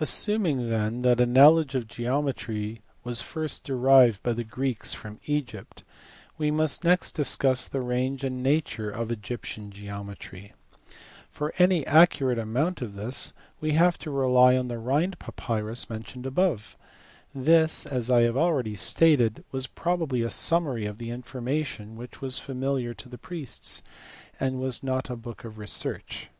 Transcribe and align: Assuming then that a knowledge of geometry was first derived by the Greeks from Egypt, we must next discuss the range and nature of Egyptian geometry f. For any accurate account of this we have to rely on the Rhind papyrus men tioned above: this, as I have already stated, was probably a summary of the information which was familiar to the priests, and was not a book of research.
Assuming 0.00 0.70
then 0.70 1.02
that 1.02 1.20
a 1.20 1.26
knowledge 1.26 1.74
of 1.74 1.86
geometry 1.86 2.80
was 3.04 3.20
first 3.20 3.64
derived 3.64 4.22
by 4.22 4.32
the 4.32 4.44
Greeks 4.44 4.94
from 4.94 5.20
Egypt, 5.26 5.82
we 6.38 6.50
must 6.50 6.84
next 6.84 7.12
discuss 7.12 7.68
the 7.68 7.82
range 7.82 8.24
and 8.24 8.42
nature 8.42 8.88
of 8.90 9.12
Egyptian 9.12 9.70
geometry 9.70 10.54
f. 10.54 10.96
For 11.30 11.52
any 11.58 11.86
accurate 11.86 12.38
account 12.38 12.80
of 12.80 12.94
this 12.94 13.34
we 13.60 13.72
have 13.72 13.98
to 13.98 14.10
rely 14.10 14.56
on 14.56 14.68
the 14.68 14.78
Rhind 14.78 15.18
papyrus 15.18 15.90
men 15.90 16.02
tioned 16.02 16.24
above: 16.24 16.74
this, 17.34 17.84
as 17.84 18.10
I 18.10 18.22
have 18.22 18.38
already 18.38 18.74
stated, 18.74 19.44
was 19.52 19.66
probably 19.66 20.22
a 20.22 20.30
summary 20.30 20.86
of 20.86 20.96
the 20.96 21.10
information 21.10 21.94
which 21.94 22.22
was 22.22 22.38
familiar 22.38 22.94
to 22.94 23.06
the 23.06 23.18
priests, 23.18 23.82
and 24.40 24.58
was 24.58 24.82
not 24.82 25.10
a 25.10 25.14
book 25.16 25.44
of 25.44 25.58
research. 25.58 26.30